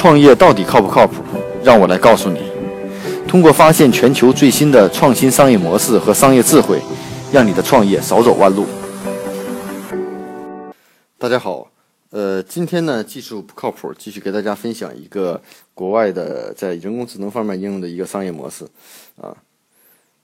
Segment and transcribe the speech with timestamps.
[0.00, 1.22] 创业到底靠不靠谱？
[1.62, 2.40] 让我来告诉你。
[3.28, 6.80] 通过发现全球最新的创新商业模式和商业智慧，
[7.30, 8.64] 让你的创业少走弯路。
[11.18, 11.70] 大家好，
[12.08, 15.38] 呃，今天呢，技术不靠谱，继续给大家分享一个
[15.74, 18.64] 国外的在人工智能方面应用的一个商业模式。
[19.20, 19.36] 啊，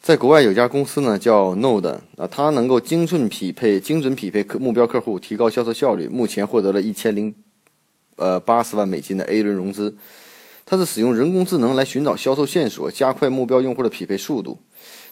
[0.00, 6.06] 在国外有家公司呢叫 Node，啊，它能够精准匹配、精准匹配客目标客户，提高销售效率。
[6.06, 7.34] 目前获得了一千零
[8.16, 9.96] 呃八十万美金的 A 轮融资。
[10.66, 14.58] 它是使用人工智能来寻找销售线索，加快目标用户的匹配速度。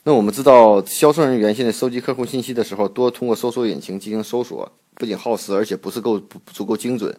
[0.05, 7.15] 那我们知道，销售人员现在收集客户信息的时候，多通过搜索引擎进行搜索，不仅耗时，而且不是够不足够精准。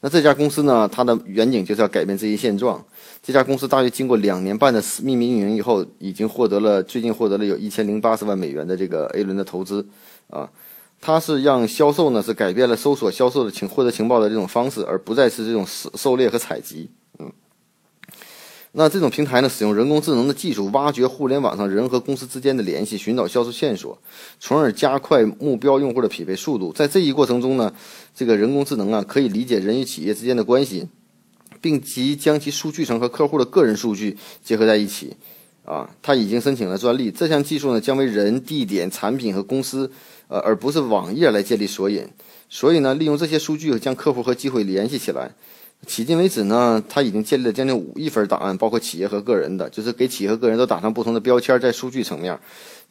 [0.00, 2.84] 那这家公司呢，它的远景就是要改变这一现状。
[3.22, 9.86] 这家公司大约经过两年半的秘密运营以后，已经获得了最近获得了有一千零八十万美元的这个 A 轮的投资
[10.30, 10.50] 啊。
[11.00, 16.90] 它是让销售呢是改变了搜索销售的情获得情报的这种方式，而不再是这种狩猎和采集。
[17.18, 17.32] 嗯。
[18.72, 23.98] 那这种平台呢，使用人工智能的技术，挖掘互联网上人和公司之间的联系，寻找销售线索，
[24.38, 26.72] 从而加快目标用户的匹配速度。
[26.72, 27.72] 在这一过程中呢，
[28.14, 30.86] 这个人工智能啊，可以理解人与企业之间的关系，
[31.62, 35.16] 并即将其数据层和客户的个人数据结合在一起。
[35.68, 37.10] 啊，他已经申请了专利。
[37.10, 39.92] 这项技术呢，将为人、地点、产品和公司，
[40.28, 42.08] 呃，而不是网页来建立索引。
[42.48, 45.30] 所以呢，利用这些数据将客户和机会联系起来。
[45.86, 52.38] 迄今为止呢，他已经建立了将近五亿份档案，包括企业和个人的，就是给企业和个人都打上不同的标签，在数据层面。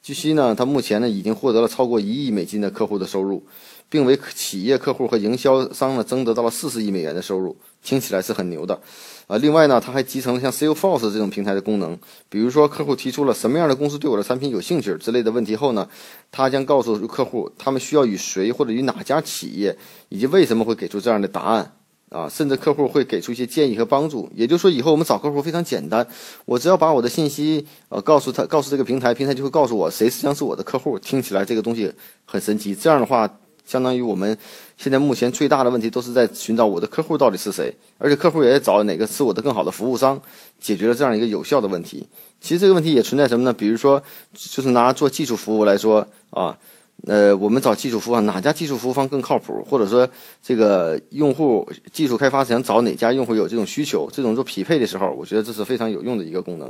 [0.01, 3.45] 据悉呢，他目前呢已经获得了超过一亿美金的客户的收入，
[3.89, 8.79] 并为企业客户和营销商呢争得到了四十亿美元的收入，听起来是很牛的。
[9.27, 11.97] 啊，另外呢，他还集成了像 Salesforce 这种平台的功能，
[12.29, 15.87] 比如说客户提出了什么样的公司对我的产品有兴趣之类的问题后呢，
[16.31, 19.77] 他将告诉客户他们需要与谁或者与哪家企业，
[20.09, 21.73] 以及为什么会给出这样的答案。
[22.09, 24.29] 啊，甚至客户会给出一些建议和帮助。
[24.33, 26.07] 也就是说，以后我们找客户非常简单，
[26.45, 30.97] 我只要把我的信息呃告诉他，告诉这个平台，平台就会告诉我谁实际上是我的客户。
[30.97, 31.91] 听起来这个东西
[32.23, 32.73] 很神奇。
[32.73, 33.29] 这样的话，
[33.65, 34.37] 相当于我们
[34.77, 40.21] 现在目前最大的问题都是在寻找我的客户到底是谁，而且客户也在找哪个是我的更好的服务商，
[40.61, 42.07] 解决了这样一个有效的问题。
[42.39, 43.51] 其实这个问题也存在什么呢？
[43.51, 44.01] 比如说，
[44.33, 46.57] 就是拿做技术服务来说啊。
[47.05, 49.63] 呃我们找技术服务方，哪家技术服务方更靠谱？
[49.69, 50.09] 或者说，
[50.41, 56.67] 这个用户技术开发想找哪家用户有这种需求，这种做匹配的时候，我觉得这是非常有用的一个功能，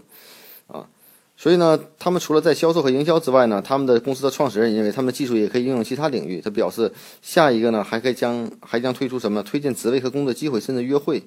[0.67, 0.85] 啊，
[1.38, 6.41] 所以呢，他们除了在销售和营销之外呢，他们的公司的创始人认为，他们技术也可以应用其他领域。
[6.41, 9.41] 他表示，下一个呢，还可以将还将推出什么？
[9.44, 11.23] 推荐职位和工作机会，甚至约会。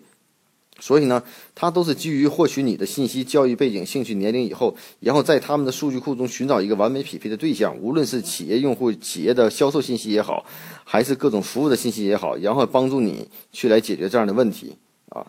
[0.80, 1.22] 所以呢，
[1.54, 10.44] 它都是基于获取你的信息、教育背景、兴趣、年龄以后，然后在他们的数据库中寻找一个完美匹配的对象，无论是企业用户、企业的销售信息也好，
[10.82, 14.74] 还是各种服务的信息也好，然后帮助你去来解决这样的问题
[15.10, 15.24] 啊。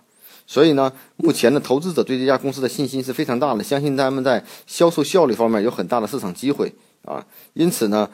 [0.48, 6.74] 所以呢，目前的投资者对这家公司的信心是非常大的，相信他们在销售效率方面有很大的市场机会
[7.04, 7.26] 啊。
[7.54, 8.10] 因此呢。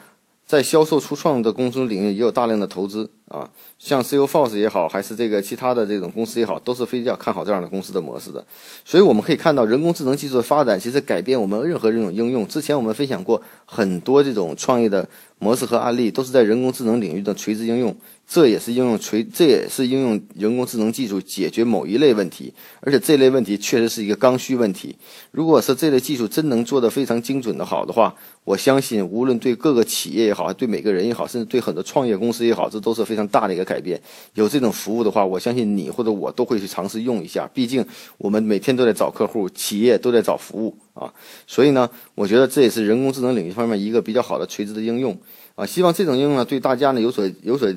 [0.48, 8.44] 在销售初创的公司领域也有大量的投资啊，像 c o f o r c e 也好，还是这个其他的这种公司也好，都是非常看好这样的公司的模式的。
[8.84, 12.46] 所以我们可以看到，人工智能技术的发展其实改变我们任何这种应用。
[12.48, 17.94] 之前我们分享过很多这种创业的模式和案例，都是在人工智能领域的垂直应用。
[18.30, 24.94] 这也是应用垂，这也是应用人工智能技术解决某一类问题，而且这类问题确实是一个刚需问题。
[25.30, 34.00] 如果是这类技术真能做得非常精准的好的话，我相信无论对各个企业也好，对每个人也好，甚至对很多创业公司也好，这都是非常大的一个改变。
[34.34, 37.46] 有这种服务的话，我相信你或者我都会去尝试用一下。
[37.52, 37.84] 毕竟
[38.16, 41.12] 我们每天都在找客户，企业都在找服务啊，
[41.46, 45.18] 所以呢，我觉得这也是人工智能领域方面一个比较好的垂直的应用
[45.56, 45.66] 啊。
[45.66, 47.68] 希望这种应用呢，对大家呢有所有所。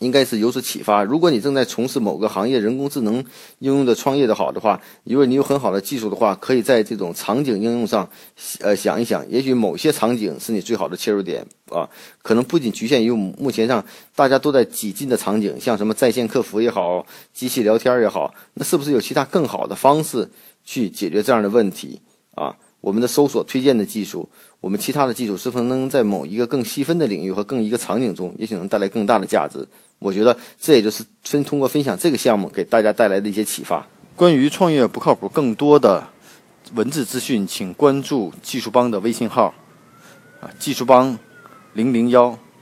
[0.00, 1.02] 应该是有所启发。
[1.02, 3.16] 如果你正在从事某个行业人工智能
[3.60, 8.08] 应用的创业的好的话，如果你有很好的技术的话，可以在这种场景应用上，
[8.60, 11.88] 呃，想一想，也许某些场景是你最好的切入点啊。
[12.22, 13.84] 可能不仅局限于目前上
[14.14, 20.28] 大家都在挤进的场景，像什么在线客服也好，机器聊天也好，那是不是有其他更好的方式
[20.64, 22.00] 去解决这样的问题
[22.34, 22.56] 啊？
[22.82, 24.28] 我们的搜索推荐的技术，
[24.66, 29.64] 我们其他的技术是否能在某一个更细分的领域和更一个场景中，也许能带来更大的价值？
[30.00, 33.86] 我觉得这也就是分通过分享这个项目给大家带来的一些启发。
[34.16, 36.08] 关于创业不靠谱，更多的
[36.74, 39.54] 文字资讯，请关注技术帮的微信号，
[40.40, 41.16] 啊，技术帮
[41.74, 42.36] 零零幺。